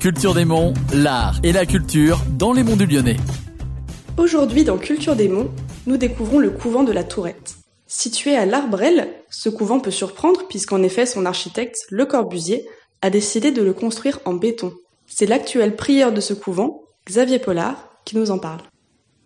Culture 0.00 0.32
des 0.32 0.44
Monts, 0.44 0.74
l'art 0.94 1.40
et 1.42 1.50
la 1.50 1.66
culture 1.66 2.20
dans 2.38 2.52
les 2.52 2.62
monts 2.62 2.76
du 2.76 2.86
Lyonnais. 2.86 3.16
Aujourd'hui 4.16 4.62
dans 4.62 4.78
Culture 4.78 5.16
des 5.16 5.28
Monts, 5.28 5.50
nous 5.88 5.96
découvrons 5.96 6.38
le 6.38 6.50
couvent 6.50 6.84
de 6.84 6.92
la 6.92 7.02
Tourette. 7.02 7.56
Situé 7.88 8.36
à 8.36 8.46
l'Arbrel, 8.46 9.08
ce 9.28 9.48
couvent 9.48 9.80
peut 9.80 9.90
surprendre 9.90 10.46
puisqu'en 10.48 10.84
effet 10.84 11.04
son 11.04 11.26
architecte, 11.26 11.78
Le 11.90 12.06
Corbusier, 12.06 12.64
a 13.02 13.10
décidé 13.10 13.50
de 13.50 13.60
le 13.60 13.72
construire 13.72 14.20
en 14.24 14.34
béton. 14.34 14.72
C'est 15.08 15.26
l'actuel 15.26 15.74
prieur 15.74 16.12
de 16.12 16.20
ce 16.20 16.32
couvent, 16.32 16.84
Xavier 17.08 17.40
Pollard, 17.40 17.90
qui 18.04 18.16
nous 18.16 18.30
en 18.30 18.38
parle. 18.38 18.60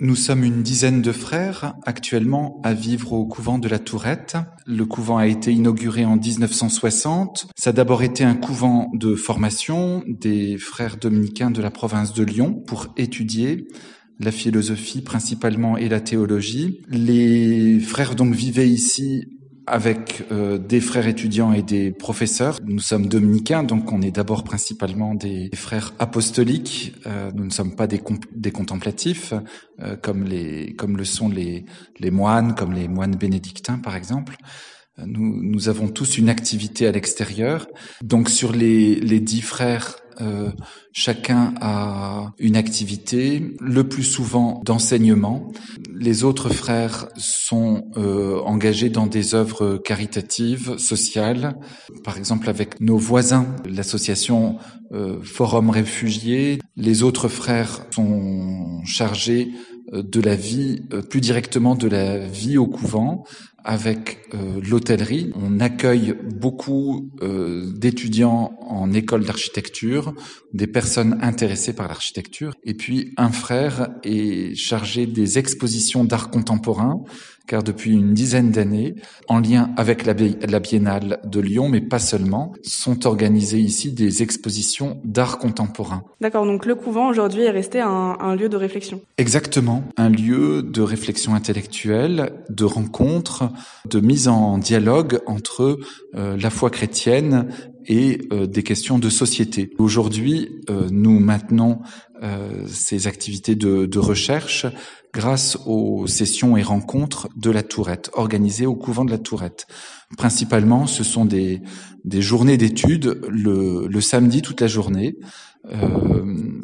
Nous 0.04 0.16
sommes 0.16 0.42
une 0.42 0.64
dizaine 0.64 1.00
de 1.00 1.12
frères 1.12 1.74
actuellement 1.86 2.60
à 2.64 2.74
vivre 2.74 3.12
au 3.12 3.24
couvent 3.24 3.58
de 3.58 3.68
la 3.68 3.78
Tourette. 3.78 4.36
Le 4.66 4.84
couvent 4.84 5.16
a 5.16 5.28
été 5.28 5.52
inauguré 5.52 6.04
en 6.04 6.16
1960. 6.16 7.46
Ça 7.56 7.70
a 7.70 7.72
d'abord 7.72 8.02
été 8.02 8.24
un 8.24 8.34
couvent 8.34 8.90
de 8.94 9.14
formation 9.14 10.02
des 10.08 10.58
frères 10.58 10.96
dominicains 10.96 11.52
de 11.52 11.62
la 11.62 11.70
province 11.70 12.14
de 12.14 12.24
Lyon 12.24 12.52
pour 12.66 12.88
étudier 12.96 13.68
la 14.18 14.32
philosophie 14.32 15.02
principalement 15.02 15.76
et 15.76 15.88
la 15.88 16.00
théologie. 16.00 16.80
Les 16.88 17.78
frères 17.78 18.16
donc 18.16 18.34
vivaient 18.34 18.68
ici 18.68 19.28
avec 19.66 20.24
euh, 20.30 20.58
des 20.58 20.80
frères 20.80 21.06
étudiants 21.06 21.52
et 21.52 21.62
des 21.62 21.90
professeurs. 21.90 22.58
Nous 22.64 22.80
sommes 22.80 23.06
dominicains, 23.06 23.62
donc 23.62 23.92
on 23.92 24.02
est 24.02 24.10
d'abord 24.10 24.44
principalement 24.44 25.14
des 25.14 25.50
frères 25.54 25.94
apostoliques. 25.98 26.94
Euh, 27.06 27.30
nous 27.34 27.44
ne 27.44 27.50
sommes 27.50 27.74
pas 27.76 27.86
des, 27.86 28.00
contemplatifs, 28.50 29.34
euh, 29.80 29.96
comme, 29.96 30.24
les, 30.24 30.74
comme 30.74 30.96
le 30.96 31.04
sont 31.04 31.28
les, 31.28 31.64
les 32.00 32.10
moines, 32.10 32.54
comme 32.54 32.72
les 32.72 32.88
moines 32.88 33.16
bénédictins 33.16 33.78
par 33.78 33.96
exemple. 33.96 34.36
Nous, 34.98 35.42
nous 35.42 35.68
avons 35.70 35.88
tous 35.88 36.18
une 36.18 36.28
activité 36.28 36.86
à 36.86 36.92
l'extérieur. 36.92 37.66
Donc 38.02 38.28
sur 38.28 38.52
les, 38.52 38.96
les 38.96 39.20
dix 39.20 39.40
frères, 39.40 39.96
euh, 40.20 40.50
chacun 40.92 41.54
a 41.60 42.32
une 42.38 42.56
activité, 42.56 43.54
le 43.60 43.88
plus 43.88 44.02
souvent 44.02 44.60
d'enseignement. 44.64 45.52
Les 45.94 46.24
autres 46.24 46.50
frères 46.50 47.08
sont 47.16 47.90
euh, 47.96 48.40
engagés 48.40 48.90
dans 48.90 49.06
des 49.06 49.34
œuvres 49.34 49.78
caritatives, 49.78 50.76
sociales, 50.78 51.56
par 52.04 52.18
exemple 52.18 52.48
avec 52.48 52.80
nos 52.80 52.98
voisins, 52.98 53.46
l'association 53.64 54.58
euh, 54.92 55.20
Forum 55.22 55.70
Réfugiés. 55.70 56.58
Les 56.76 57.02
autres 57.02 57.28
frères 57.28 57.86
sont 57.94 58.82
chargés 58.84 59.50
de 59.92 60.20
la 60.20 60.36
vie, 60.36 60.80
plus 61.10 61.20
directement 61.20 61.74
de 61.74 61.86
la 61.86 62.18
vie 62.18 62.56
au 62.56 62.66
couvent, 62.66 63.24
avec 63.64 64.18
euh, 64.34 64.60
l'hôtellerie. 64.68 65.32
On 65.34 65.60
accueille 65.60 66.14
beaucoup 66.34 67.10
euh, 67.22 67.70
d'étudiants 67.74 68.58
en 68.60 68.92
école 68.92 69.24
d'architecture, 69.24 70.14
des 70.52 70.66
personnes 70.66 71.18
intéressées 71.22 71.74
par 71.74 71.88
l'architecture. 71.88 72.54
Et 72.64 72.74
puis 72.74 73.12
un 73.16 73.30
frère 73.30 73.90
est 74.02 74.54
chargé 74.54 75.06
des 75.06 75.38
expositions 75.38 76.04
d'art 76.04 76.30
contemporain, 76.30 77.02
car 77.46 77.62
depuis 77.62 77.92
une 77.92 78.14
dizaine 78.14 78.50
d'années, 78.50 78.94
en 79.28 79.40
lien 79.40 79.70
avec 79.76 80.06
la, 80.06 80.14
la 80.14 80.60
Biennale 80.60 81.20
de 81.24 81.40
Lyon, 81.40 81.68
mais 81.68 81.80
pas 81.80 81.98
seulement, 81.98 82.52
sont 82.62 83.06
organisées 83.06 83.60
ici 83.60 83.92
des 83.92 84.22
expositions 84.22 85.00
d'art 85.04 85.38
contemporain. 85.38 86.04
D'accord, 86.20 86.46
donc 86.46 86.66
le 86.66 86.74
couvent 86.74 87.08
aujourd'hui 87.08 87.42
est 87.42 87.50
resté 87.50 87.80
un, 87.80 88.16
un 88.20 88.36
lieu 88.36 88.48
de 88.48 88.56
réflexion. 88.56 89.00
Exactement, 89.18 89.84
un 89.96 90.08
lieu 90.08 90.62
de 90.62 90.82
réflexion 90.82 91.34
intellectuelle, 91.34 92.32
de 92.48 92.64
rencontre, 92.64 93.50
de 93.88 94.00
mise 94.00 94.28
en 94.28 94.58
dialogue 94.58 95.20
entre 95.26 95.78
euh, 96.14 96.36
la 96.36 96.50
foi 96.50 96.70
chrétienne 96.70 97.48
et 97.86 98.20
euh, 98.32 98.46
des 98.46 98.62
questions 98.62 98.98
de 98.98 99.08
société. 99.08 99.70
Aujourd'hui, 99.78 100.60
euh, 100.70 100.88
nous 100.90 101.18
maintenons 101.18 101.80
ces 102.68 103.06
activités 103.06 103.54
de, 103.54 103.86
de, 103.86 103.98
recherche 103.98 104.66
grâce 105.12 105.58
aux 105.66 106.06
sessions 106.06 106.56
et 106.56 106.62
rencontres 106.62 107.28
de 107.36 107.50
la 107.50 107.62
Tourette, 107.62 108.10
organisées 108.14 108.66
au 108.66 108.74
couvent 108.74 109.04
de 109.04 109.10
la 109.10 109.18
Tourette. 109.18 109.66
Principalement, 110.16 110.86
ce 110.86 111.04
sont 111.04 111.24
des, 111.24 111.62
des 112.04 112.22
journées 112.22 112.56
d'études 112.56 113.20
le, 113.28 113.86
le, 113.88 114.00
samedi 114.00 114.40
toute 114.40 114.60
la 114.60 114.68
journée, 114.68 115.16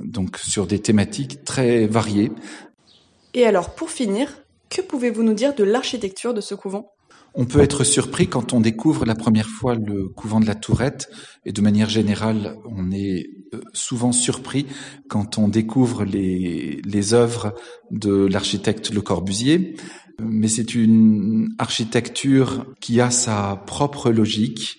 donc 0.05 0.39
sur 0.39 0.67
des 0.67 0.79
thématiques 0.79 1.45
très 1.45 1.87
variées. 1.87 2.31
Et 3.35 3.45
alors, 3.45 3.75
pour 3.75 3.91
finir, 3.91 4.29
que 4.71 4.83
pouvez-vous 4.83 5.23
nous 5.23 5.35
dire 5.35 5.55
de 5.55 5.65
l'architecture 5.65 6.35
de 6.35 6.41
ce 6.41 6.55
couvent? 6.55 6.93
On 7.35 7.45
peut 7.45 7.61
être 7.61 7.85
surpris 7.85 8.27
quand 8.27 8.53
on 8.53 8.61
découvre 8.61 9.05
la 9.05 9.15
première 9.15 9.49
fois 9.49 9.75
le 9.75 10.09
couvent 10.09 10.41
de 10.41 10.47
la 10.47 10.55
Tourette, 10.55 11.09
et 11.45 11.53
de 11.53 11.61
manière 11.61 11.89
générale, 11.89 12.57
on 12.65 12.91
est 12.91 13.31
euh, 13.55 13.61
souvent 13.73 14.13
surpris 14.13 14.67
quand 15.09 15.39
on 15.39 15.49
découvre 15.49 16.05
les, 16.05 16.81
les 16.85 17.15
œuvres 17.15 17.55
de 17.91 18.27
l'architecte 18.27 18.93
Le 18.93 19.01
Corbusier. 19.01 19.77
Mais 20.21 20.49
c'est 20.49 20.75
une 20.75 21.55
architecture 21.59 22.67
qui 22.81 23.01
a 23.01 23.11
sa 23.11 23.63
propre 23.67 24.11
logique, 24.11 24.79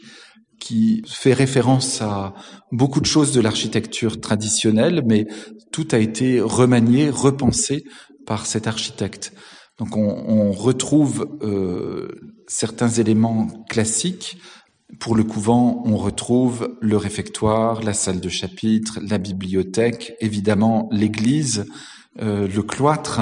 qui 0.59 1.01
fait 1.07 1.33
référence 1.33 2.01
à 2.01 2.33
beaucoup 2.73 2.99
de 2.99 3.05
choses 3.05 3.31
de 3.31 3.39
l'architecture 3.39 4.19
traditionnelle, 4.19 5.01
mais 5.07 5.25
tout 5.71 5.87
a 5.91 5.97
été 5.97 6.41
remanié, 6.41 7.09
repensé 7.09 7.85
par 8.25 8.45
cet 8.45 8.67
architecte. 8.67 9.31
Donc 9.77 9.95
on, 9.95 10.25
on 10.27 10.51
retrouve 10.51 11.39
euh, 11.41 12.09
certains 12.49 12.89
éléments 12.89 13.47
classiques. 13.69 14.37
Pour 14.99 15.15
le 15.15 15.23
couvent, 15.23 15.83
on 15.85 15.95
retrouve 15.95 16.75
le 16.81 16.97
réfectoire, 16.97 17.83
la 17.83 17.93
salle 17.93 18.19
de 18.19 18.27
chapitre, 18.27 18.99
la 19.07 19.19
bibliothèque, 19.19 20.15
évidemment 20.19 20.89
l'église, 20.91 21.65
euh, 22.21 22.47
le 22.47 22.63
cloître, 22.63 23.21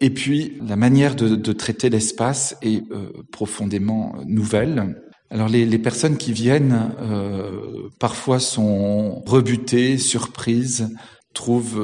et 0.00 0.10
puis 0.10 0.58
la 0.64 0.76
manière 0.76 1.16
de, 1.16 1.52
traiter 1.52 1.88
l'espace 1.88 2.56
est 2.62 2.82
euh, 2.92 3.10
profondément 3.32 4.14
nouvelle. 4.26 5.02
Alors 5.30 5.48
les, 5.48 5.78
personnes 5.78 6.18
qui 6.18 6.32
viennent 6.32 6.92
euh, 7.00 7.88
parfois 7.98 8.38
sont 8.38 9.22
rebutées, 9.26 9.96
surprises, 9.96 10.94
trouvent 11.32 11.82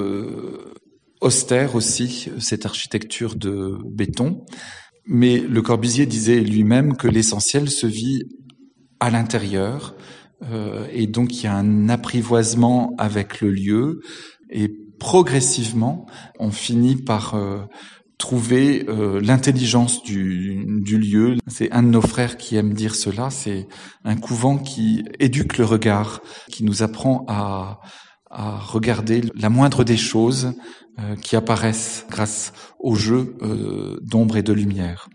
austère 1.20 1.74
aussi, 1.74 2.28
cette 2.38 2.66
architecture 2.66 3.36
de 3.36 3.78
béton. 3.84 4.44
Mais 5.06 5.38
Le 5.38 5.62
Corbusier 5.62 6.06
disait 6.06 6.40
lui-même 6.40 6.96
que 6.96 7.08
l'essentiel 7.08 7.70
se 7.70 7.86
vit 7.86 8.24
à 9.00 9.10
l'intérieur, 9.10 9.94
euh, 10.50 10.86
et 10.92 11.06
donc 11.06 11.36
il 11.36 11.44
y 11.44 11.46
a 11.46 11.54
un 11.54 11.88
apprivoisement 11.88 12.94
avec 12.98 13.40
le 13.40 13.50
lieu, 13.50 14.00
et 14.50 14.68
progressivement, 14.98 16.06
on 16.38 16.50
finit 16.50 16.96
par 16.96 17.34
euh, 17.34 17.60
trouver 18.18 18.86
euh, 18.88 19.20
l'intelligence 19.20 20.02
du, 20.02 20.64
du, 20.66 20.98
lieu. 20.98 21.36
C'est 21.46 21.70
un 21.72 21.82
de 21.82 21.88
nos 21.88 22.00
frères 22.00 22.36
qui 22.36 22.56
aime 22.56 22.72
dire 22.72 22.94
cela, 22.94 23.28
c'est 23.30 23.66
un 24.04 24.16
couvent 24.16 24.56
qui 24.56 25.04
éduque 25.18 25.58
le 25.58 25.64
regard, 25.64 26.22
qui 26.50 26.64
nous 26.64 26.82
apprend 26.82 27.24
à, 27.28 27.80
à 28.34 28.58
regarder 28.58 29.22
la 29.34 29.48
moindre 29.48 29.84
des 29.84 29.96
choses 29.96 30.52
euh, 30.98 31.16
qui 31.16 31.36
apparaissent 31.36 32.04
grâce 32.10 32.52
au 32.78 32.94
jeu 32.94 33.36
euh, 33.42 33.98
d'ombre 34.02 34.36
et 34.36 34.42
de 34.42 34.52
lumière. 34.52 35.08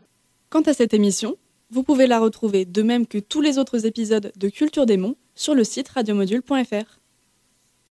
Quant 0.49 0.61
à 0.61 0.73
cette 0.73 0.93
émission, 0.93 1.35
vous 1.69 1.83
pouvez 1.83 2.07
la 2.07 2.19
retrouver 2.19 2.65
de 2.65 2.81
même 2.81 3.05
que 3.05 3.17
tous 3.17 3.41
les 3.41 3.57
autres 3.57 3.85
épisodes 3.85 4.31
de 4.35 4.49
Culture 4.49 4.85
des 4.85 4.97
Monts 4.97 5.17
sur 5.35 5.53
le 5.53 5.63
site 5.63 5.89
radiomodule.fr. 5.89 6.98